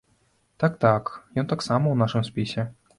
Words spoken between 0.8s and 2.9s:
так, ён таксама ў нашым спісе.